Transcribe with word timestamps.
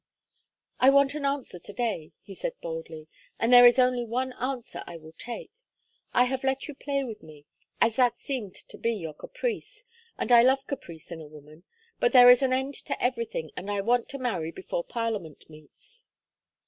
"I 0.79 0.89
want 0.89 1.13
an 1.13 1.25
answer 1.25 1.59
to 1.59 1.73
day," 1.73 2.11
he 2.23 2.33
said, 2.33 2.53
boldly. 2.59 3.07
"And 3.39 3.53
there 3.53 3.67
is 3.67 3.77
only 3.77 4.03
one 4.03 4.33
answer 4.39 4.83
I 4.87 4.97
will 4.97 5.13
take. 5.15 5.51
I 6.11 6.23
have 6.23 6.43
let 6.43 6.67
you 6.67 6.73
play 6.73 7.03
with 7.03 7.21
me, 7.21 7.45
as 7.79 7.97
that 7.97 8.17
seemed 8.17 8.55
to 8.55 8.79
be 8.79 8.95
your 8.95 9.13
caprice, 9.13 9.83
and 10.17 10.31
I 10.31 10.41
love 10.41 10.65
caprice 10.65 11.11
in 11.11 11.21
a 11.21 11.27
woman. 11.27 11.65
But 11.99 12.13
there 12.13 12.31
is 12.31 12.41
an 12.41 12.51
end 12.51 12.73
to 12.85 12.99
everything 12.99 13.51
and 13.55 13.69
I 13.69 13.81
want 13.81 14.09
to 14.09 14.17
marry 14.17 14.51
before 14.51 14.83
Parliament 14.83 15.47
meets." 15.51 16.03